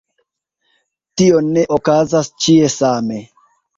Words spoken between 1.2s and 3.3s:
Tio ne okazas ĉie same.